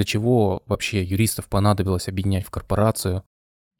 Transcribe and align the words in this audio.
для 0.00 0.06
чего 0.06 0.62
вообще 0.64 1.02
юристов 1.02 1.46
понадобилось 1.50 2.08
объединять 2.08 2.46
в 2.46 2.50
корпорацию, 2.50 3.22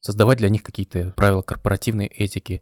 создавать 0.02 0.36
для 0.36 0.50
них 0.50 0.62
какие-то 0.62 1.14
правила 1.16 1.40
корпоративной 1.40 2.08
этики. 2.08 2.60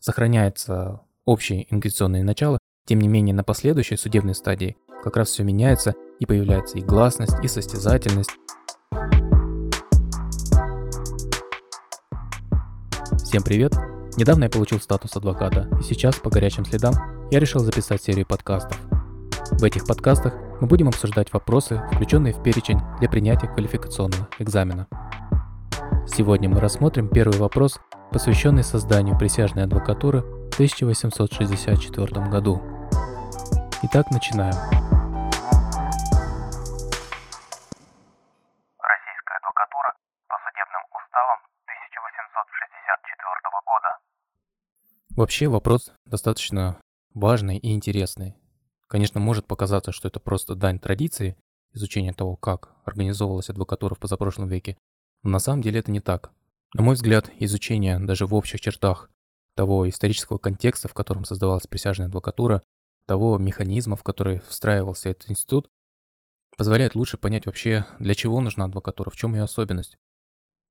Сохраняется 0.00 1.02
общее 1.26 1.70
инквизиционное 1.70 2.22
начало, 2.22 2.56
тем 2.86 3.00
не 3.00 3.08
менее 3.08 3.34
на 3.34 3.44
последующей 3.44 3.98
судебной 3.98 4.34
стадии 4.34 4.78
как 5.04 5.18
раз 5.18 5.28
все 5.28 5.42
меняется 5.42 5.94
и 6.20 6.24
появляется 6.24 6.78
и 6.78 6.80
гласность, 6.80 7.34
и 7.42 7.48
состязательность. 7.48 8.30
Всем 13.26 13.42
привет! 13.42 13.74
Недавно 14.16 14.44
я 14.44 14.50
получил 14.50 14.80
статус 14.80 15.14
адвоката, 15.14 15.68
и 15.78 15.82
сейчас 15.82 16.16
по 16.16 16.30
горячим 16.30 16.64
следам 16.64 16.94
я 17.30 17.40
решил 17.40 17.60
записать 17.60 18.02
серию 18.02 18.24
подкастов. 18.24 18.80
В 19.50 19.62
этих 19.64 19.86
подкастах 19.86 20.45
мы 20.60 20.66
будем 20.66 20.88
обсуждать 20.88 21.32
вопросы, 21.32 21.82
включенные 21.92 22.32
в 22.32 22.42
перечень 22.42 22.80
для 22.98 23.08
принятия 23.08 23.46
квалификационного 23.46 24.28
экзамена. 24.38 24.86
Сегодня 26.06 26.48
мы 26.48 26.60
рассмотрим 26.60 27.08
первый 27.08 27.38
вопрос, 27.38 27.78
посвященный 28.10 28.64
созданию 28.64 29.18
присяжной 29.18 29.64
адвокатуры 29.64 30.22
в 30.22 30.54
1864 30.54 32.30
году. 32.30 32.62
Итак, 33.82 34.10
начинаем. 34.10 34.54
Российская 38.80 39.36
адвокатура 39.36 39.94
по 40.28 40.36
судебным 40.40 40.82
уставам 40.96 41.38
1864 41.66 43.60
года. 43.66 43.98
Вообще 45.16 45.48
вопрос 45.48 45.92
достаточно 46.06 46.80
важный 47.12 47.58
и 47.58 47.74
интересный. 47.74 48.36
Конечно, 48.88 49.20
может 49.20 49.46
показаться, 49.46 49.92
что 49.92 50.08
это 50.08 50.20
просто 50.20 50.54
дань 50.54 50.78
традиции, 50.78 51.36
изучения 51.72 52.12
того, 52.12 52.36
как 52.36 52.70
организовывалась 52.84 53.50
адвокатура 53.50 53.94
в 53.94 53.98
позапрошлом 53.98 54.48
веке, 54.48 54.76
но 55.22 55.30
на 55.30 55.38
самом 55.38 55.62
деле 55.62 55.80
это 55.80 55.90
не 55.90 56.00
так. 56.00 56.30
На 56.74 56.82
мой 56.82 56.94
взгляд, 56.94 57.30
изучение 57.38 57.98
даже 57.98 58.26
в 58.26 58.34
общих 58.34 58.60
чертах 58.60 59.10
того 59.54 59.88
исторического 59.88 60.38
контекста, 60.38 60.88
в 60.88 60.94
котором 60.94 61.24
создавалась 61.24 61.66
присяжная 61.66 62.08
адвокатура, 62.08 62.62
того 63.06 63.38
механизма, 63.38 63.96
в 63.96 64.02
который 64.02 64.40
встраивался 64.48 65.10
этот 65.10 65.30
институт, 65.30 65.68
позволяет 66.56 66.94
лучше 66.94 67.16
понять 67.16 67.46
вообще, 67.46 67.86
для 67.98 68.14
чего 68.14 68.40
нужна 68.40 68.64
адвокатура, 68.64 69.10
в 69.10 69.16
чем 69.16 69.34
ее 69.34 69.42
особенность. 69.42 69.96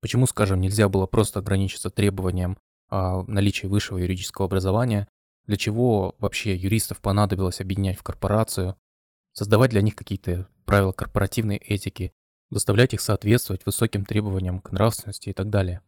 Почему, 0.00 0.26
скажем, 0.26 0.60
нельзя 0.60 0.88
было 0.88 1.06
просто 1.06 1.40
ограничиться 1.40 1.90
требованием 1.90 2.58
о 2.88 3.24
наличии 3.24 3.66
высшего 3.66 3.98
юридического 3.98 4.46
образования, 4.46 5.08
для 5.46 5.56
чего 5.56 6.14
вообще 6.18 6.54
юристов 6.56 7.00
понадобилось 7.00 7.60
объединять 7.60 7.98
в 7.98 8.02
корпорацию, 8.02 8.76
создавать 9.32 9.70
для 9.70 9.82
них 9.82 9.94
какие-то 9.94 10.48
правила 10.64 10.92
корпоративной 10.92 11.56
этики, 11.56 12.12
заставлять 12.50 12.94
их 12.94 13.00
соответствовать 13.00 13.64
высоким 13.66 14.04
требованиям 14.04 14.60
к 14.60 14.72
нравственности 14.72 15.30
и 15.30 15.32
так 15.32 15.50
далее. 15.50 15.82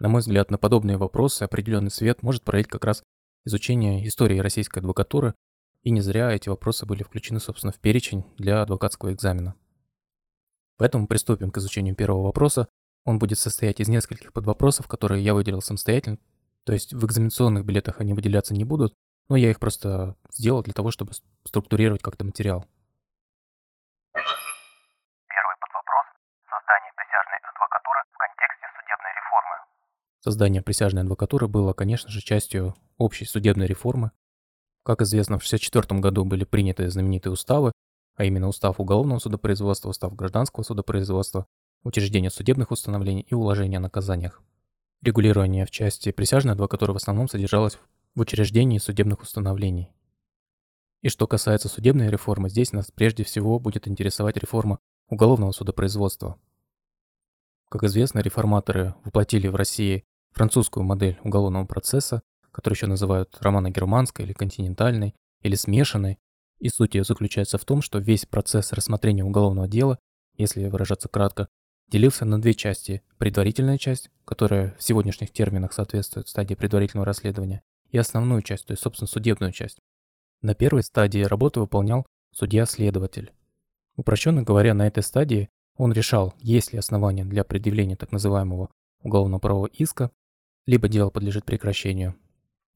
На 0.00 0.08
мой 0.08 0.20
взгляд, 0.20 0.50
на 0.50 0.58
подобные 0.58 0.96
вопросы 0.96 1.42
определенный 1.42 1.90
свет 1.90 2.22
может 2.22 2.44
пролить 2.44 2.68
как 2.68 2.84
раз 2.84 3.02
изучение 3.44 4.06
истории 4.06 4.38
российской 4.38 4.78
адвокатуры, 4.78 5.34
и 5.82 5.90
не 5.90 6.00
зря 6.00 6.32
эти 6.32 6.48
вопросы 6.48 6.86
были 6.86 7.02
включены, 7.02 7.40
собственно, 7.40 7.72
в 7.72 7.78
перечень 7.78 8.24
для 8.36 8.62
адвокатского 8.62 9.12
экзамена. 9.12 9.54
Поэтому 10.76 11.06
приступим 11.06 11.50
к 11.50 11.58
изучению 11.58 11.94
первого 11.94 12.24
вопроса. 12.24 12.68
Он 13.04 13.18
будет 13.18 13.38
состоять 13.38 13.80
из 13.80 13.88
нескольких 13.88 14.32
подвопросов, 14.32 14.86
которые 14.86 15.24
я 15.24 15.34
выделил 15.34 15.62
самостоятельно, 15.62 16.18
то 16.68 16.74
есть 16.74 16.92
в 16.92 17.02
экзаменационных 17.06 17.64
билетах 17.64 17.98
они 17.98 18.12
выделяться 18.12 18.52
не 18.52 18.64
будут, 18.64 18.92
но 19.30 19.36
я 19.36 19.48
их 19.48 19.58
просто 19.58 20.16
сделал 20.30 20.62
для 20.62 20.74
того, 20.74 20.90
чтобы 20.90 21.14
структурировать 21.46 22.02
как-то 22.02 22.26
материал. 22.26 22.66
Первый 24.12 25.56
подвопрос– 25.62 26.04
создание 26.44 26.92
присяжной 26.92 27.40
адвокатуры 27.40 28.00
в 28.12 28.18
контексте 28.18 28.66
судебной 28.76 29.12
реформы. 29.16 29.56
Создание 30.20 30.60
присяжной 30.60 31.02
адвокатуры 31.04 31.48
было, 31.48 31.72
конечно 31.72 32.10
же, 32.10 32.20
частью 32.20 32.74
общей 32.98 33.24
судебной 33.24 33.66
реформы. 33.66 34.10
Как 34.82 35.00
известно, 35.00 35.38
в 35.38 35.48
1964 35.48 36.00
году 36.02 36.26
были 36.26 36.44
приняты 36.44 36.90
знаменитые 36.90 37.32
уставы, 37.32 37.72
а 38.16 38.24
именно 38.24 38.46
устав 38.46 38.78
уголовного 38.78 39.20
судопроизводства, 39.20 39.88
устав 39.88 40.14
гражданского 40.14 40.64
судопроизводства, 40.64 41.46
учреждение 41.82 42.30
судебных 42.30 42.72
установлений 42.72 43.22
и 43.22 43.32
уложение 43.32 43.78
о 43.78 43.80
наказаниях. 43.80 44.42
Регулирование 45.02 45.64
в 45.64 45.70
части 45.70 46.10
присяжной 46.10 46.54
адвокатуры 46.54 46.92
в 46.92 46.96
основном 46.96 47.28
содержалось 47.28 47.78
в 48.14 48.20
учреждении 48.20 48.78
судебных 48.78 49.22
установлений. 49.22 49.92
И 51.02 51.08
что 51.08 51.28
касается 51.28 51.68
судебной 51.68 52.08
реформы, 52.08 52.48
здесь 52.48 52.72
нас 52.72 52.90
прежде 52.90 53.22
всего 53.22 53.60
будет 53.60 53.86
интересовать 53.86 54.36
реформа 54.36 54.80
уголовного 55.08 55.52
судопроизводства. 55.52 56.40
Как 57.68 57.84
известно, 57.84 58.18
реформаторы 58.18 58.96
воплотили 59.04 59.46
в 59.46 59.54
России 59.54 60.04
французскую 60.32 60.84
модель 60.84 61.18
уголовного 61.22 61.66
процесса, 61.66 62.22
которую 62.50 62.76
еще 62.76 62.86
называют 62.86 63.36
романо-германской 63.40 64.24
или 64.24 64.32
континентальной, 64.32 65.14
или 65.42 65.54
смешанной, 65.54 66.18
и 66.58 66.68
суть 66.68 66.96
ее 66.96 67.04
заключается 67.04 67.56
в 67.56 67.64
том, 67.64 67.82
что 67.82 68.00
весь 68.00 68.26
процесс 68.26 68.72
рассмотрения 68.72 69.22
уголовного 69.22 69.68
дела, 69.68 69.98
если 70.36 70.66
выражаться 70.66 71.08
кратко, 71.08 71.48
делился 71.88 72.24
на 72.24 72.40
две 72.40 72.54
части. 72.54 73.02
Предварительная 73.18 73.78
часть, 73.78 74.10
которая 74.24 74.74
в 74.78 74.82
сегодняшних 74.82 75.32
терминах 75.32 75.72
соответствует 75.72 76.28
стадии 76.28 76.54
предварительного 76.54 77.06
расследования, 77.06 77.62
и 77.90 77.98
основную 77.98 78.42
часть, 78.42 78.66
то 78.66 78.72
есть, 78.72 78.82
собственно, 78.82 79.08
судебную 79.08 79.52
часть. 79.52 79.78
На 80.42 80.54
первой 80.54 80.82
стадии 80.82 81.22
работу 81.22 81.60
выполнял 81.60 82.06
судья-следователь. 82.32 83.32
Упрощенно 83.96 84.42
говоря, 84.42 84.74
на 84.74 84.86
этой 84.86 85.02
стадии 85.02 85.48
он 85.76 85.92
решал, 85.92 86.34
есть 86.40 86.72
ли 86.72 86.78
основания 86.78 87.24
для 87.24 87.44
предъявления 87.44 87.96
так 87.96 88.12
называемого 88.12 88.70
уголовно-правового 89.02 89.66
иска, 89.66 90.10
либо 90.66 90.88
дело 90.88 91.10
подлежит 91.10 91.44
прекращению. 91.44 92.14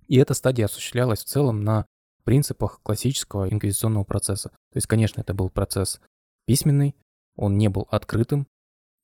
И 0.09 0.17
эта 0.17 0.35
стадия 0.35 0.65
осуществлялась 0.65 1.21
в 1.21 1.27
целом 1.27 1.63
на 1.63 1.87
принципах 2.25 2.81
классического 2.83 3.49
инквизиционного 3.49 4.05
процесса. 4.05 4.51
То 4.51 4.77
есть, 4.77 4.87
конечно, 4.87 5.21
это 5.21 5.35
был 5.35 5.51
процесс 5.51 6.01
письменный, 6.47 6.97
он 7.37 7.59
не 7.59 7.69
был 7.69 7.87
открытым, 7.91 8.47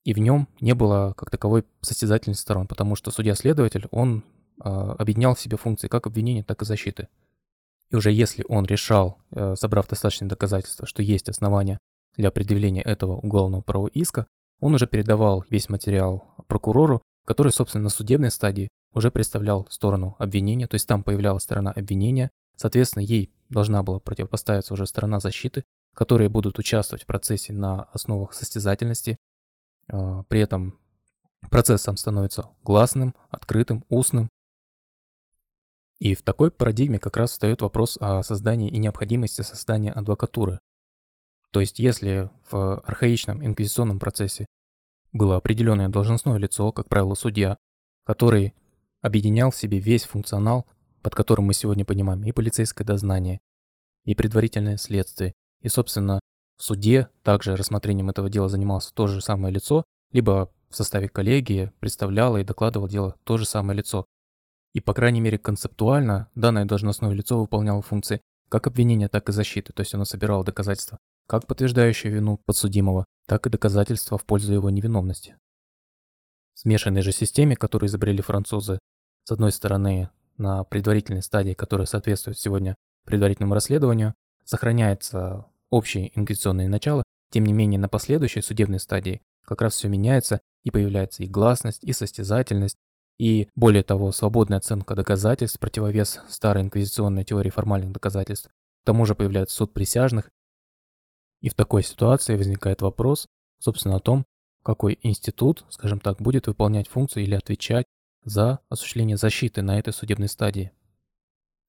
и 0.09 0.13
в 0.13 0.17
нем 0.17 0.47
не 0.59 0.73
было 0.73 1.13
как 1.15 1.29
таковой 1.29 1.65
состязательности 1.81 2.41
сторон, 2.41 2.65
потому 2.65 2.95
что 2.95 3.11
судья-следователь, 3.11 3.85
он 3.91 4.23
э, 4.59 4.67
объединял 4.67 5.35
в 5.35 5.39
себе 5.39 5.55
функции 5.55 5.87
как 5.87 6.07
обвинения, 6.07 6.43
так 6.43 6.63
и 6.63 6.65
защиты. 6.65 7.09
И 7.91 7.95
уже 7.95 8.11
если 8.11 8.43
он 8.49 8.65
решал, 8.65 9.19
э, 9.29 9.53
собрав 9.55 9.87
достаточные 9.87 10.27
доказательства, 10.27 10.87
что 10.87 11.03
есть 11.03 11.29
основания 11.29 11.77
для 12.17 12.31
предъявления 12.31 12.81
этого 12.81 13.17
уголовного 13.17 13.61
правового 13.61 13.91
иска, 13.93 14.25
он 14.59 14.73
уже 14.73 14.87
передавал 14.87 15.45
весь 15.51 15.69
материал 15.69 16.23
прокурору, 16.47 17.03
который, 17.27 17.51
собственно, 17.51 17.83
на 17.83 17.89
судебной 17.89 18.31
стадии 18.31 18.69
уже 18.95 19.11
представлял 19.11 19.67
сторону 19.69 20.15
обвинения, 20.17 20.65
то 20.65 20.73
есть 20.73 20.87
там 20.87 21.03
появлялась 21.03 21.43
сторона 21.43 21.71
обвинения, 21.71 22.31
соответственно, 22.55 23.03
ей 23.03 23.31
должна 23.49 23.83
была 23.83 23.99
противопоставиться 23.99 24.73
уже 24.73 24.87
сторона 24.87 25.19
защиты, 25.19 25.65
которые 25.93 26.29
будут 26.29 26.57
участвовать 26.57 27.03
в 27.03 27.05
процессе 27.05 27.53
на 27.53 27.83
основах 27.93 28.33
состязательности, 28.33 29.17
при 29.89 30.39
этом 30.39 30.79
процесс 31.49 31.81
сам 31.81 31.97
становится 31.97 32.49
гласным, 32.63 33.15
открытым, 33.29 33.85
устным. 33.89 34.29
И 35.99 36.15
в 36.15 36.21
такой 36.21 36.51
парадигме 36.51 36.99
как 36.99 37.17
раз 37.17 37.31
встает 37.31 37.61
вопрос 37.61 37.97
о 37.99 38.23
создании 38.23 38.69
и 38.69 38.77
необходимости 38.77 39.41
создания 39.41 39.91
адвокатуры. 39.91 40.59
То 41.51 41.59
есть 41.59 41.79
если 41.79 42.29
в 42.51 42.79
архаичном 42.81 43.45
инквизиционном 43.45 43.99
процессе 43.99 44.45
было 45.11 45.37
определенное 45.37 45.89
должностное 45.89 46.37
лицо, 46.37 46.71
как 46.71 46.87
правило, 46.87 47.15
судья, 47.15 47.57
который 48.05 48.53
объединял 49.01 49.51
в 49.51 49.55
себе 49.55 49.79
весь 49.79 50.03
функционал, 50.03 50.67
под 51.01 51.15
которым 51.15 51.45
мы 51.45 51.53
сегодня 51.53 51.85
понимаем 51.85 52.23
и 52.23 52.31
полицейское 52.31 52.85
дознание, 52.85 53.39
и 54.05 54.15
предварительное 54.15 54.77
следствие, 54.77 55.33
и, 55.61 55.69
собственно, 55.69 56.19
в 56.59 56.63
суде 56.63 57.07
также 57.23 57.55
рассмотрением 57.55 58.09
этого 58.09 58.29
дела 58.29 58.49
занималось 58.49 58.91
то 58.93 59.07
же 59.07 59.21
самое 59.21 59.53
лицо, 59.53 59.85
либо 60.11 60.51
в 60.69 60.75
составе 60.75 61.07
коллегии 61.07 61.71
представляло 61.79 62.37
и 62.37 62.43
докладывало 62.43 62.89
дело 62.89 63.15
то 63.23 63.37
же 63.37 63.45
самое 63.45 63.77
лицо. 63.77 64.05
И, 64.73 64.81
по 64.81 64.93
крайней 64.93 65.21
мере, 65.21 65.37
концептуально 65.37 66.29
данное 66.35 66.65
должностное 66.65 67.11
лицо 67.11 67.39
выполняло 67.39 67.81
функции 67.81 68.21
как 68.49 68.67
обвинения, 68.67 69.07
так 69.07 69.29
и 69.29 69.31
защиты, 69.31 69.71
то 69.71 69.81
есть 69.81 69.93
оно 69.93 70.03
собирало 70.03 70.43
доказательства, 70.43 70.97
как 71.27 71.47
подтверждающие 71.47 72.11
вину 72.11 72.39
подсудимого, 72.45 73.05
так 73.25 73.47
и 73.47 73.49
доказательства 73.49 74.17
в 74.17 74.25
пользу 74.25 74.53
его 74.53 74.69
невиновности. 74.69 75.37
В 76.55 76.59
смешанной 76.59 77.03
же 77.03 77.13
системе, 77.13 77.55
которую 77.55 77.87
изобрели 77.87 78.21
французы, 78.21 78.79
с 79.23 79.31
одной 79.31 79.53
стороны, 79.53 80.09
на 80.37 80.65
предварительной 80.65 81.23
стадии, 81.23 81.53
которая 81.53 81.87
соответствует 81.87 82.37
сегодня 82.37 82.75
предварительному 83.05 83.53
расследованию, 83.53 84.13
сохраняется 84.43 85.45
общее 85.69 86.17
инквизиционное 86.17 86.67
начало, 86.67 87.03
тем 87.31 87.45
не 87.45 87.53
менее 87.53 87.79
на 87.79 87.89
последующей 87.89 88.41
судебной 88.41 88.79
стадии 88.79 89.21
как 89.45 89.61
раз 89.61 89.73
все 89.73 89.87
меняется 89.87 90.41
и 90.63 90.71
появляется 90.71 91.23
и 91.23 91.27
гласность, 91.27 91.83
и 91.83 91.93
состязательность, 91.93 92.77
и 93.17 93.49
более 93.55 93.83
того, 93.83 94.11
свободная 94.11 94.59
оценка 94.59 94.95
доказательств, 94.95 95.59
противовес 95.59 96.21
старой 96.29 96.63
инквизиционной 96.63 97.25
теории 97.25 97.49
формальных 97.49 97.91
доказательств. 97.91 98.49
К 98.83 98.85
тому 98.85 99.05
же 99.05 99.15
появляется 99.15 99.55
суд 99.55 99.73
присяжных. 99.73 100.29
И 101.41 101.49
в 101.49 101.53
такой 101.53 101.83
ситуации 101.83 102.37
возникает 102.37 102.81
вопрос, 102.81 103.27
собственно, 103.59 103.97
о 103.97 103.99
том, 103.99 104.25
какой 104.63 104.99
институт, 105.03 105.65
скажем 105.69 105.99
так, 105.99 106.21
будет 106.21 106.47
выполнять 106.47 106.87
функцию 106.87 107.23
или 107.23 107.35
отвечать 107.35 107.85
за 108.23 108.59
осуществление 108.69 109.17
защиты 109.17 109.61
на 109.61 109.79
этой 109.79 109.93
судебной 109.93 110.27
стадии. 110.27 110.71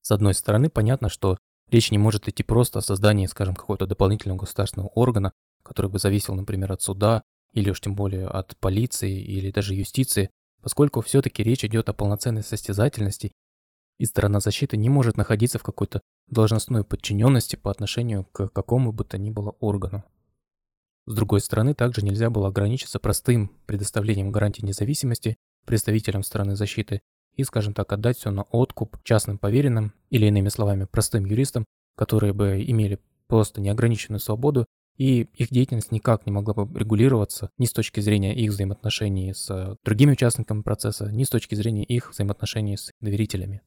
С 0.03 0.11
одной 0.11 0.35
стороны, 0.35 0.71
понятно, 0.71 1.09
что 1.09 1.39
речь 1.71 1.91
не 1.91 1.99
может 1.99 2.29
идти 2.29 2.43
просто 2.43 2.79
о 2.79 2.83
создании, 2.83 3.27
скажем, 3.27 3.55
какого-то 3.55 3.87
дополнительного 3.87 4.39
государственного 4.39 4.89
органа, 4.89 5.33
который 5.63 5.91
бы 5.91 5.99
зависел, 5.99 6.35
например, 6.35 6.73
от 6.73 6.83
суда 6.83 7.23
или 7.53 7.71
уж 7.71 7.81
тем 7.81 7.95
более 7.95 8.27
от 8.27 8.57
полиции 8.59 9.21
или 9.21 9.51
даже 9.51 9.75
юстиции, 9.75 10.31
поскольку 10.63 11.01
все-таки 11.01 11.43
речь 11.43 11.65
идет 11.65 11.89
о 11.89 11.95
полноценной 11.95 12.43
состязательности, 12.43 13.33
и 13.99 14.07
сторона 14.07 14.41
защиты 14.41 14.77
не 14.77 14.89
может 14.89 15.17
находиться 15.17 15.59
в 15.59 15.63
какой-то 15.63 16.01
должностной 16.27 16.85
подчиненности 16.85 17.57
по 17.57 17.71
отношению 17.71 18.25
к 18.25 18.49
какому 18.49 18.93
бы 18.93 19.05
то 19.05 19.19
ни 19.19 19.31
было 19.31 19.51
органу. 19.61 20.05
С 21.07 21.15
другой 21.15 21.41
стороны, 21.41 21.75
также 21.75 22.03
нельзя 22.03 22.31
было 22.31 22.49
ограничиться 22.49 22.99
простым 22.99 23.49
предоставлением 23.67 24.33
гарантии 24.33 24.65
независимости 24.65 25.37
представителям 25.67 26.23
стороны 26.23 26.57
защиты 26.57 27.01
и, 27.41 27.45
скажем 27.45 27.75
так, 27.75 27.93
отдать 27.93 28.19
все 28.19 28.31
на 28.31 28.43
откуп 28.43 28.99
частным 29.03 29.39
поверенным 29.39 29.93
или, 30.11 30.27
иными 30.27 30.49
словами, 30.49 30.85
простым 30.85 31.25
юристам, 31.25 31.65
которые 31.97 32.33
бы 32.33 32.63
имели 32.67 32.99
просто 33.27 33.61
неограниченную 33.61 34.21
свободу 34.21 34.67
и 34.97 35.29
их 35.35 35.49
деятельность 35.49 35.93
никак 35.93 36.27
не 36.27 36.33
могла 36.33 36.53
бы 36.53 36.79
регулироваться 36.79 37.51
ни 37.57 37.65
с 37.65 37.73
точки 37.73 38.01
зрения 38.01 38.35
их 38.35 38.51
взаимоотношений 38.51 39.33
с 39.33 39.79
другими 39.83 40.13
участниками 40.13 40.61
процесса, 40.61 41.11
ни 41.11 41.25
с 41.25 41.31
точки 41.31 41.55
зрения 41.55 41.85
их 41.85 42.11
взаимоотношений 42.11 42.77
с 42.77 42.91
доверителями. 43.01 43.63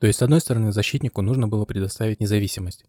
То 0.00 0.06
есть, 0.06 0.18
с 0.18 0.22
одной 0.22 0.40
стороны, 0.40 0.72
защитнику 0.72 1.20
нужно 1.20 1.46
было 1.46 1.66
предоставить 1.66 2.20
независимость, 2.20 2.86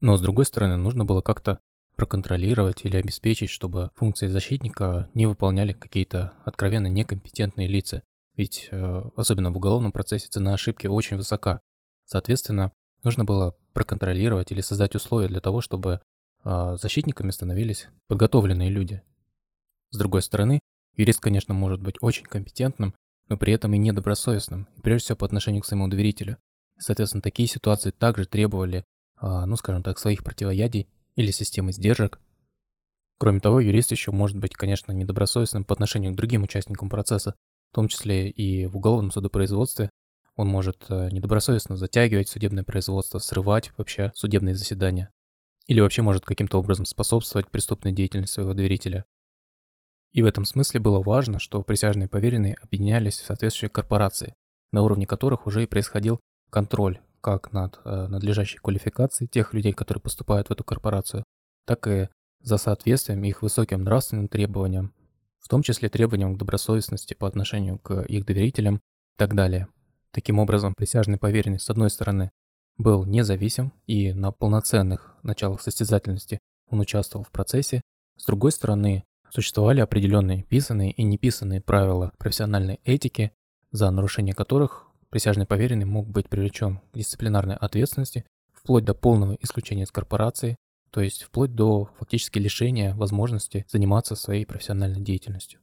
но 0.00 0.16
с 0.16 0.20
другой 0.20 0.44
стороны, 0.44 0.76
нужно 0.76 1.04
было 1.04 1.22
как-то 1.22 1.60
проконтролировать 1.96 2.84
или 2.84 2.96
обеспечить, 2.96 3.50
чтобы 3.50 3.90
функции 3.94 4.26
защитника 4.26 5.08
не 5.14 5.26
выполняли 5.26 5.72
какие-то 5.72 6.32
откровенно 6.44 6.86
некомпетентные 6.86 7.68
лица. 7.68 8.02
Ведь, 8.40 8.68
э, 8.70 9.02
особенно 9.16 9.50
в 9.50 9.58
уголовном 9.58 9.92
процессе, 9.92 10.26
цена 10.30 10.54
ошибки 10.54 10.86
очень 10.86 11.18
высока. 11.18 11.60
Соответственно, 12.06 12.72
нужно 13.02 13.26
было 13.26 13.54
проконтролировать 13.74 14.50
или 14.50 14.62
создать 14.62 14.94
условия 14.94 15.28
для 15.28 15.42
того, 15.42 15.60
чтобы 15.60 16.00
э, 16.44 16.76
защитниками 16.80 17.32
становились 17.32 17.88
подготовленные 18.08 18.70
люди. 18.70 19.02
С 19.90 19.98
другой 19.98 20.22
стороны, 20.22 20.58
юрист, 20.96 21.20
конечно, 21.20 21.52
может 21.52 21.82
быть 21.82 21.96
очень 22.00 22.24
компетентным, 22.24 22.94
но 23.28 23.36
при 23.36 23.52
этом 23.52 23.74
и 23.74 23.78
недобросовестным, 23.78 24.68
прежде 24.82 25.04
всего 25.04 25.16
по 25.16 25.26
отношению 25.26 25.60
к 25.60 25.66
своему 25.66 25.88
доверителю. 25.88 26.38
Соответственно, 26.78 27.20
такие 27.20 27.46
ситуации 27.46 27.90
также 27.90 28.24
требовали, 28.24 28.86
а, 29.16 29.44
ну, 29.44 29.56
скажем 29.56 29.82
так, 29.82 29.98
своих 29.98 30.24
противоядий 30.24 30.88
или 31.14 31.30
системы 31.30 31.72
сдержек. 31.72 32.18
Кроме 33.18 33.40
того, 33.40 33.60
юрист 33.60 33.90
еще 33.90 34.12
может 34.12 34.38
быть, 34.38 34.54
конечно, 34.54 34.92
недобросовестным 34.92 35.62
по 35.62 35.74
отношению 35.74 36.14
к 36.14 36.16
другим 36.16 36.44
участникам 36.44 36.88
процесса, 36.88 37.34
в 37.70 37.74
том 37.74 37.88
числе 37.88 38.28
и 38.28 38.66
в 38.66 38.76
уголовном 38.76 39.10
судопроизводстве. 39.10 39.90
Он 40.36 40.48
может 40.48 40.86
э, 40.88 41.08
недобросовестно 41.10 41.76
затягивать 41.76 42.28
судебное 42.28 42.64
производство, 42.64 43.18
срывать 43.18 43.72
вообще 43.76 44.10
судебные 44.14 44.54
заседания. 44.54 45.10
Или 45.66 45.80
вообще 45.80 46.02
может 46.02 46.24
каким-то 46.24 46.58
образом 46.58 46.84
способствовать 46.84 47.50
преступной 47.50 47.92
деятельности 47.92 48.34
своего 48.34 48.54
доверителя. 48.54 49.04
И 50.12 50.22
в 50.22 50.26
этом 50.26 50.44
смысле 50.44 50.80
было 50.80 51.00
важно, 51.00 51.38
что 51.38 51.62
присяжные 51.62 52.08
поверенные 52.08 52.56
объединялись 52.60 53.18
в 53.20 53.26
соответствующие 53.26 53.70
корпорации, 53.70 54.34
на 54.72 54.82
уровне 54.82 55.06
которых 55.06 55.46
уже 55.46 55.62
и 55.62 55.66
происходил 55.66 56.18
контроль 56.50 57.00
как 57.20 57.52
над 57.52 57.78
э, 57.84 58.06
надлежащей 58.08 58.58
квалификацией 58.58 59.28
тех 59.28 59.54
людей, 59.54 59.72
которые 59.72 60.02
поступают 60.02 60.48
в 60.48 60.52
эту 60.52 60.64
корпорацию, 60.64 61.22
так 61.66 61.86
и 61.86 62.08
за 62.40 62.56
соответствием 62.56 63.22
их 63.24 63.42
высоким 63.42 63.84
нравственным 63.84 64.28
требованиям, 64.28 64.94
в 65.40 65.48
том 65.48 65.62
числе 65.62 65.88
требованиям 65.88 66.34
к 66.34 66.38
добросовестности 66.38 67.14
по 67.14 67.26
отношению 67.26 67.78
к 67.78 68.02
их 68.02 68.24
доверителям 68.24 68.76
и 68.76 68.80
так 69.18 69.34
далее. 69.34 69.68
Таким 70.12 70.38
образом, 70.38 70.74
присяжный 70.74 71.18
поверенный, 71.18 71.60
с 71.60 71.70
одной 71.70 71.90
стороны, 71.90 72.30
был 72.78 73.04
независим 73.04 73.72
и 73.86 74.12
на 74.12 74.32
полноценных 74.32 75.16
началах 75.22 75.60
состязательности 75.60 76.38
он 76.68 76.80
участвовал 76.80 77.24
в 77.24 77.30
процессе, 77.30 77.80
с 78.16 78.24
другой 78.24 78.52
стороны, 78.52 79.04
Существовали 79.30 79.80
определенные 79.80 80.42
писанные 80.42 80.90
и 80.90 81.04
неписанные 81.04 81.60
правила 81.60 82.12
профессиональной 82.18 82.80
этики, 82.84 83.30
за 83.70 83.88
нарушение 83.90 84.34
которых 84.34 84.88
присяжный 85.08 85.46
поверенный 85.46 85.84
мог 85.84 86.08
быть 86.08 86.28
привлечен 86.28 86.80
к 86.92 86.96
дисциплинарной 86.96 87.54
ответственности 87.54 88.24
вплоть 88.52 88.84
до 88.84 88.92
полного 88.92 89.36
исключения 89.40 89.84
из 89.84 89.92
корпорации, 89.92 90.56
то 90.90 91.00
есть 91.00 91.22
вплоть 91.22 91.54
до 91.54 91.86
фактически 91.98 92.38
лишения 92.38 92.94
возможности 92.94 93.66
заниматься 93.68 94.14
своей 94.16 94.44
профессиональной 94.44 95.00
деятельностью. 95.00 95.60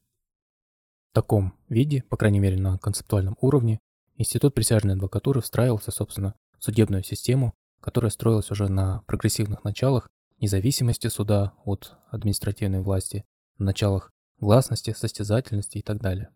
В 1.11 1.15
таком 1.15 1.57
виде, 1.69 2.03
по 2.03 2.17
крайней 2.17 2.39
мере 2.39 2.57
на 2.57 2.77
концептуальном 2.77 3.37
уровне, 3.41 3.79
Институт 4.19 4.55
присяжной 4.55 4.95
адвокатуры 4.95 5.41
встраивался, 5.41 5.91
собственно, 5.91 6.33
в 6.57 6.63
судебную 6.63 7.03
систему, 7.03 7.53
которая 7.81 8.09
строилась 8.09 8.49
уже 8.49 8.67
на 8.67 9.03
прогрессивных 9.05 9.63
началах 9.63 10.09
независимости 10.39 11.07
суда 11.07 11.53
от 11.65 11.95
административной 12.09 12.81
власти, 12.81 13.25
в 13.59 13.63
началах 13.63 14.11
гласности, 14.39 14.91
состязательности 14.93 15.77
и 15.77 15.81
так 15.83 15.97
далее. 15.97 16.29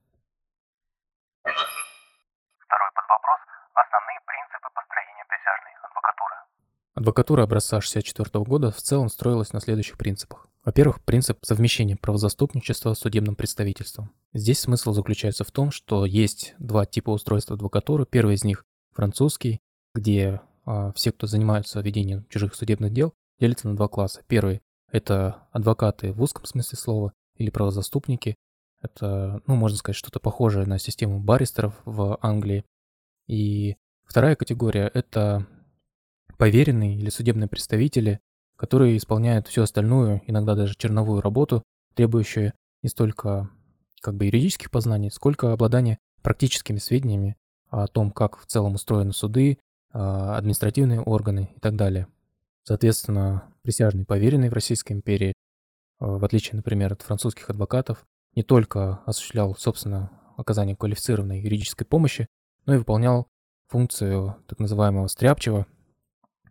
Второй 1.41 2.91
подвопрос– 2.93 3.39
основные 3.73 4.19
принципы 4.29 4.69
построения 4.75 5.25
присяжной 5.25 5.73
адвокатуры. 5.81 6.35
Адвокатура 6.93 7.43
образца 7.43 7.79
64 7.79 8.43
года 8.43 8.71
в 8.71 8.77
целом 8.77 9.09
строилась 9.09 9.53
на 9.53 9.61
следующих 9.61 9.97
принципах. 9.97 10.47
Во-первых, 10.65 11.03
принцип 11.03 11.39
совмещения 11.41 11.95
правозаступничества 11.95 12.93
с 12.93 12.99
судебным 12.99 13.35
представительством. 13.35 14.11
Здесь 14.33 14.59
смысл 14.59 14.93
заключается 14.93 15.43
в 15.43 15.51
том, 15.51 15.71
что 15.71 16.05
есть 16.05 16.53
два 16.59 16.85
типа 16.85 17.11
устройства 17.11 17.55
адвокатуры. 17.55 18.05
Первый 18.05 18.35
из 18.35 18.43
них 18.43 18.65
французский, 18.91 19.59
где 19.95 20.41
а, 20.65 20.91
все, 20.93 21.11
кто 21.11 21.27
занимаются 21.27 21.79
ведением 21.79 22.25
чужих 22.29 22.53
судебных 22.55 22.93
дел, 22.93 23.13
делятся 23.39 23.69
на 23.69 23.75
два 23.75 23.88
класса. 23.88 24.21
Первый 24.27 24.61
это 24.91 25.47
адвокаты 25.51 26.11
в 26.11 26.21
узком 26.21 26.45
смысле 26.45 26.77
слова 26.77 27.13
или 27.38 27.49
правозаступники. 27.49 28.35
Это, 28.81 29.41
ну, 29.47 29.55
можно 29.55 29.77
сказать, 29.77 29.95
что-то 29.95 30.19
похожее 30.19 30.65
на 30.65 30.77
систему 30.77 31.19
баристеров 31.19 31.79
в 31.85 32.17
Англии. 32.21 32.65
И 33.27 33.77
вторая 34.05 34.35
категория— 34.35 34.91
это 34.93 35.47
поверенные 36.41 36.95
или 36.95 37.11
судебные 37.11 37.47
представители, 37.47 38.19
которые 38.57 38.97
исполняют 38.97 39.47
всю 39.47 39.61
остальную, 39.61 40.23
иногда 40.25 40.55
даже 40.55 40.73
черновую 40.75 41.21
работу, 41.21 41.61
требующую 41.93 42.53
не 42.81 42.89
столько 42.89 43.51
как 44.01 44.15
бы 44.15 44.25
юридических 44.25 44.71
познаний, 44.71 45.12
сколько 45.12 45.53
обладания 45.53 46.00
практическими 46.24 46.79
сведениями 46.79 47.38
о 47.69 47.86
том, 47.86 48.10
как 48.10 48.39
в 48.39 48.48
целом 48.48 48.74
устроены 48.74 49.13
суды, 49.13 49.60
а, 49.93 50.36
административные 50.36 51.00
органы 51.00 51.51
и 51.55 51.60
так 51.60 51.75
далее. 51.75 52.07
Соответственно, 52.63 53.43
присяжный 53.62 54.05
поверенный 54.05 54.50
в 54.50 54.53
Российской 54.53 54.93
империи, 54.93 55.33
э, 55.33 55.33
в 56.00 56.25
отличие, 56.25 56.55
например, 56.55 56.93
от 56.93 57.03
французских 57.03 57.51
адвокатов, 57.51 58.03
не 58.33 58.41
только 58.41 59.01
осуществлял, 59.05 59.55
собственно, 59.55 60.10
оказание 60.38 60.75
квалифицированной 60.75 61.39
юридической 61.39 61.86
помощи, 61.86 62.25
но 62.65 62.74
и 62.74 62.77
выполнял 62.79 63.27
функцию 63.67 64.38
так 64.48 64.57
называемого 64.57 65.05
стряпчего, 65.05 65.67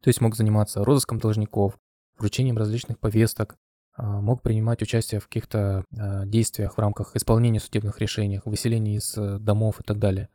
то 0.02 0.08
есть 0.08 0.20
мог 0.20 0.34
заниматься 0.34 0.84
розыском 0.84 1.18
должников, 1.18 1.78
вручением 2.18 2.58
различных 2.58 2.98
повесток, 2.98 3.56
а, 3.94 4.20
мог 4.20 4.42
принимать 4.42 4.82
участие 4.82 5.20
в 5.20 5.24
каких-то 5.26 5.84
а, 5.96 6.24
действиях 6.26 6.74
в 6.74 6.78
рамках 6.78 7.16
исполнения 7.16 7.60
судебных 7.60 8.00
решений, 8.00 8.40
выселении 8.44 8.96
из 8.96 9.16
э, 9.16 9.38
домов 9.38 9.80
и 9.80 9.82
так 9.82 9.98
далее. 9.98 10.28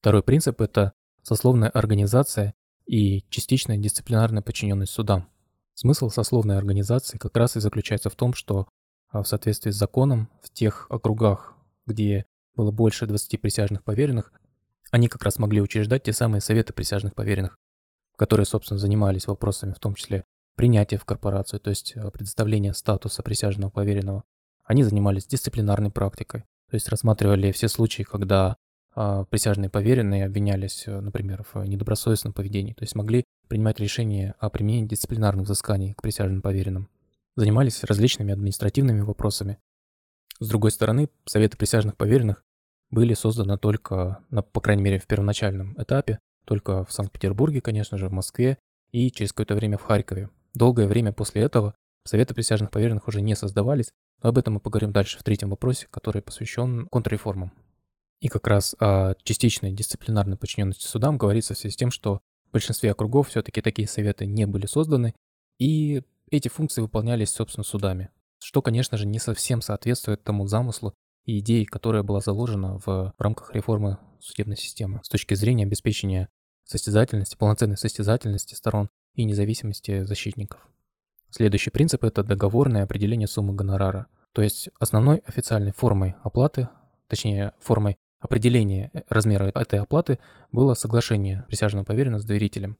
Второй 0.00 0.22
принцип– 0.22 0.60
это 0.62 0.92
сословная 1.22 1.70
организация 1.70 2.54
и 2.86 3.24
частичная 3.30 3.78
дисциплинарная 3.78 4.42
подчиненность 4.42 4.92
судам. 4.92 5.28
Смысл 5.74 6.10
сословной 6.10 6.58
организации 6.58 7.18
как 7.18 7.36
раз 7.36 7.56
и 7.56 7.60
заключается 7.60 8.10
в 8.10 8.16
том, 8.16 8.34
что 8.34 8.68
а, 9.08 9.22
в 9.22 9.28
соответствии 9.28 9.70
с 9.70 9.76
законом 9.76 10.28
в 10.42 10.50
тех 10.50 10.86
округах, 10.90 11.54
где 11.86 12.26
было 12.54 12.70
больше 12.70 13.06
20 13.06 13.40
присяжных 13.40 13.82
поверенных, 13.82 14.32
они 14.90 15.08
как 15.08 15.22
раз 15.22 15.38
могли 15.38 15.62
учреждать 15.62 16.02
те 16.02 16.12
самые 16.12 16.40
советы 16.40 16.72
присяжных 16.72 17.14
поверенных, 17.14 17.58
которые, 18.22 18.46
собственно, 18.46 18.78
занимались 18.78 19.26
вопросами 19.26 19.72
в 19.72 19.80
том 19.80 19.96
числе 19.96 20.24
принятия 20.54 20.96
в 20.96 21.04
корпорацию, 21.04 21.58
то 21.58 21.70
есть 21.70 21.94
а, 21.96 22.08
предоставления 22.12 22.72
статуса 22.72 23.20
присяжного 23.20 23.68
поверенного. 23.68 24.22
Они 24.62 24.84
занимались 24.84 25.26
дисциплинарной 25.26 25.90
практикой, 25.90 26.42
то 26.70 26.76
есть 26.76 26.88
рассматривали 26.88 27.50
все 27.50 27.66
случаи, 27.66 28.04
когда 28.04 28.54
а, 28.94 29.24
присяжные 29.24 29.70
поверенные 29.70 30.24
обвинялись, 30.24 30.84
э, 30.86 31.00
например, 31.00 31.44
в 31.52 31.64
недобросовестном 31.64 32.32
поведении, 32.32 32.74
то 32.74 32.84
есть 32.84 32.94
могли 32.94 33.24
принимать 33.48 33.80
решения 33.80 34.36
о 34.38 34.50
применении 34.50 34.86
дисциплинарных 34.86 35.46
взысканий 35.46 35.94
к 35.94 36.00
присяжным 36.00 36.42
поверенным. 36.42 36.88
Занимались 37.34 37.82
различными 37.82 38.32
административными 38.32 39.00
вопросами. 39.00 39.58
С 40.38 40.46
другой 40.46 40.70
стороны, 40.70 41.08
советы 41.24 41.56
присяжных 41.56 41.96
поверенных 41.96 42.44
были 42.88 43.14
созданы 43.14 43.58
только, 43.58 44.24
на, 44.30 44.42
по 44.42 44.60
крайней 44.60 44.84
мере, 44.84 45.00
в 45.00 45.08
первоначальном 45.08 45.74
этапе, 45.76 46.20
только 46.44 46.84
в 46.84 46.92
Санкт-Петербурге, 46.92 47.60
конечно 47.60 47.98
же, 47.98 48.08
в 48.08 48.12
Москве 48.12 48.58
и 48.90 49.10
через 49.10 49.32
какое-то 49.32 49.54
время 49.54 49.78
в 49.78 49.82
Харькове. 49.82 50.30
Долгое 50.54 50.86
время 50.86 51.12
после 51.12 51.42
этого 51.42 51.74
Советы 52.04 52.34
присяжных 52.34 52.70
поверенных 52.70 53.06
уже 53.06 53.20
не 53.20 53.36
создавались, 53.36 53.92
но 54.22 54.30
об 54.30 54.38
этом 54.38 54.54
мы 54.54 54.60
поговорим 54.60 54.92
дальше 54.92 55.18
в 55.18 55.22
третьем 55.22 55.50
вопросе, 55.50 55.86
который 55.90 56.20
посвящен 56.20 56.86
контрреформам. 56.88 57.52
И 58.20 58.28
как 58.28 58.46
раз 58.46 58.74
о 58.80 59.14
частичной 59.22 59.72
дисциплинарной 59.72 60.36
подчиненности 60.36 60.86
судам 60.86 61.16
говорится 61.16 61.54
в 61.54 61.58
связи 61.58 61.74
с 61.74 61.76
тем, 61.76 61.90
что 61.90 62.20
в 62.48 62.52
большинстве 62.52 62.90
округов 62.92 63.28
все-таки 63.28 63.60
такие 63.60 63.86
советы 63.86 64.26
не 64.26 64.46
были 64.46 64.66
созданы, 64.66 65.14
и 65.58 66.02
эти 66.30 66.48
функции 66.48 66.80
выполнялись, 66.80 67.30
собственно, 67.30 67.64
судами. 67.64 68.10
Что, 68.40 68.62
конечно 68.62 68.96
же, 68.96 69.06
не 69.06 69.18
совсем 69.18 69.60
соответствует 69.62 70.24
тому 70.24 70.46
замыслу 70.46 70.94
и 71.24 71.38
идее, 71.38 71.66
которая 71.66 72.02
была 72.02 72.20
заложена 72.20 72.78
в, 72.84 73.14
рамках 73.18 73.54
реформы 73.54 73.98
судебной 74.20 74.56
системы 74.56 75.00
с 75.02 75.08
точки 75.08 75.34
зрения 75.34 75.64
обеспечения 75.64 76.28
состязательности, 76.64 77.36
полноценной 77.36 77.76
состязательности 77.76 78.54
сторон 78.54 78.88
и 79.14 79.24
независимости 79.24 80.04
защитников. 80.04 80.66
Следующий 81.30 81.70
принцип– 81.70 82.04
это 82.04 82.22
договорное 82.22 82.84
определение 82.84 83.26
суммы 83.26 83.54
гонорара. 83.54 84.06
То 84.32 84.42
есть 84.42 84.68
основной 84.78 85.18
официальной 85.26 85.72
формой 85.72 86.14
оплаты, 86.22 86.68
точнее 87.08 87.52
формой 87.60 87.96
определения 88.20 88.90
размера 89.08 89.50
этой 89.54 89.80
оплаты 89.80 90.18
было 90.52 90.74
соглашение 90.74 91.44
присяжного 91.48 91.84
поверенного 91.84 92.20
с 92.20 92.24
доверителем. 92.24 92.78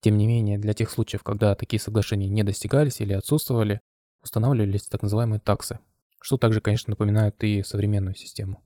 Тем 0.00 0.16
не 0.16 0.26
менее, 0.26 0.58
для 0.58 0.72
тех 0.72 0.90
случаев, 0.90 1.22
когда 1.22 1.54
такие 1.54 1.80
соглашения 1.80 2.28
не 2.28 2.42
достигались 2.42 3.00
или 3.00 3.12
отсутствовали, 3.12 3.80
устанавливались 4.22 4.86
так 4.86 5.02
называемые 5.02 5.40
таксы, 5.40 5.78
что 6.20 6.36
также, 6.36 6.60
конечно, 6.60 6.90
напоминает 6.90 7.42
и 7.42 7.62
современную 7.62 8.14
систему. 8.14 8.62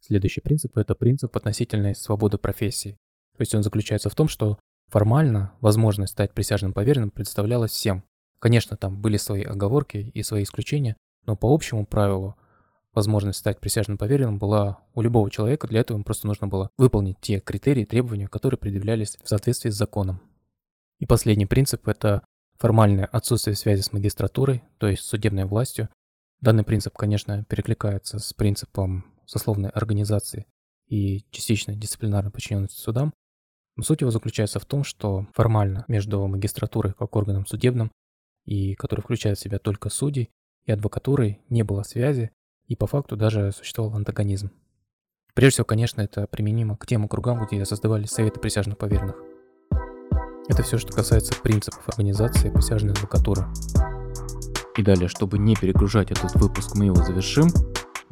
Следующий 0.00 0.40
принцип– 0.40 0.76
это 0.78 0.94
принцип 0.94 1.36
относительной 1.36 1.94
свободы 1.94 2.38
профессии. 2.38 2.92
То 3.36 3.42
есть 3.42 3.54
он 3.54 3.62
заключается 3.62 4.08
в 4.08 4.14
том, 4.14 4.28
что 4.28 4.58
формально 4.88 5.52
возможность 5.60 6.12
стать 6.12 6.32
присяжным 6.32 6.72
поверенным 6.72 7.10
представлялась 7.10 7.72
всем. 7.72 8.04
Конечно, 8.38 8.76
там 8.76 9.00
были 9.00 9.16
свои 9.16 9.42
оговорки 9.42 10.10
и 10.14 10.22
свои 10.22 10.44
исключения, 10.44 10.96
но 11.26 11.36
по 11.36 11.52
общему 11.52 11.86
правилу 11.86 12.36
возможность 12.94 13.40
стать 13.40 13.60
присяжным 13.60 13.98
поверенным 13.98 14.38
была 14.38 14.78
у 14.94 15.02
любого 15.02 15.30
человека, 15.30 15.68
для 15.68 15.80
этого 15.80 15.98
им 15.98 16.04
просто 16.04 16.26
нужно 16.26 16.46
было 16.46 16.70
выполнить 16.78 17.20
те 17.20 17.40
критерии, 17.40 17.84
требования, 17.84 18.28
которые 18.28 18.58
предъявлялись 18.58 19.18
в 19.22 19.28
соответствии 19.28 19.70
с 19.70 19.76
законом. 19.76 20.20
И 20.98 21.06
последний 21.06 21.46
принцип– 21.46 21.86
это 21.88 22.22
формальное 22.58 23.04
отсутствие 23.04 23.54
связи 23.54 23.82
с 23.82 23.92
магистратурой, 23.92 24.62
то 24.78 24.88
есть 24.88 25.02
судебной 25.02 25.44
властью. 25.44 25.88
Данный 26.40 26.64
принцип, 26.64 26.94
конечно, 26.96 27.44
перекликается 27.44 28.18
с 28.18 28.32
принципом 28.32 29.04
сословной 29.26 29.70
организации 29.70 30.46
и 30.86 31.24
частичной 31.30 31.76
дисциплинарной 31.76 32.30
подчиненности 32.30 32.78
судам, 32.78 33.12
но 33.76 33.82
суть 33.82 34.00
его 34.00 34.10
заключается 34.10 34.58
в 34.58 34.64
том, 34.64 34.84
что 34.84 35.26
формально 35.34 35.84
между 35.88 36.26
магистратурой 36.26 36.94
как 36.94 37.14
органом 37.16 37.46
судебным, 37.46 37.90
и 38.44 38.74
который 38.74 39.00
включает 39.00 39.38
в 39.38 39.40
себя 39.40 39.58
только 39.58 39.90
судей, 39.90 40.30
и 40.64 40.72
адвокатурой 40.72 41.40
не 41.48 41.62
было 41.62 41.82
связи, 41.82 42.30
и 42.66 42.76
по 42.76 42.86
факту 42.86 43.16
даже 43.16 43.52
существовал 43.52 43.94
антагонизм. 43.94 44.50
Прежде 45.34 45.56
всего, 45.56 45.64
конечно, 45.66 46.00
это 46.00 46.26
применимо 46.26 46.76
к 46.76 46.86
тем 46.86 47.04
округам, 47.04 47.44
где 47.44 47.64
создавались 47.64 48.10
советы 48.10 48.40
присяжных 48.40 48.78
поверенных. 48.78 49.16
Это 50.48 50.62
все, 50.62 50.78
что 50.78 50.92
касается 50.92 51.34
принципов 51.42 51.86
организации 51.88 52.50
присяжной 52.50 52.92
адвокатуры. 52.92 53.46
И 54.76 54.82
далее, 54.82 55.08
чтобы 55.08 55.38
не 55.38 55.54
перегружать 55.54 56.10
этот 56.10 56.34
выпуск, 56.34 56.74
мы 56.74 56.86
его 56.86 56.96
завершим. 56.96 57.48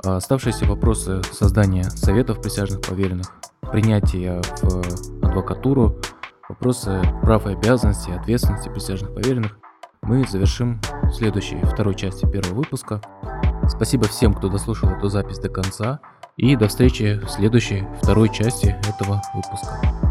А 0.02 0.16
оставшиеся 0.16 0.64
вопросы 0.66 1.22
создания 1.32 1.84
советов 1.84 2.40
присяжных 2.40 2.80
поверенных, 2.80 3.32
принятия 3.70 4.40
в 4.62 5.24
адвокатуру, 5.24 6.00
вопросы 6.48 7.02
прав 7.22 7.46
и 7.46 7.52
обязанностей, 7.52 8.12
ответственности 8.12 8.68
присяжных 8.68 9.14
поверенных 9.14 9.58
мы 10.02 10.26
завершим 10.26 10.80
в 11.04 11.12
следующей, 11.12 11.60
второй 11.62 11.94
части 11.94 12.30
первого 12.30 12.54
выпуска. 12.54 13.00
Спасибо 13.68 14.04
всем, 14.04 14.34
кто 14.34 14.48
дослушал 14.48 14.90
эту 14.90 15.08
запись 15.08 15.38
до 15.38 15.48
конца. 15.48 16.00
И 16.36 16.56
до 16.56 16.68
встречи 16.68 17.20
в 17.24 17.30
следующей, 17.30 17.86
второй 18.02 18.28
части 18.28 18.76
этого 18.88 19.22
выпуска. 19.34 20.03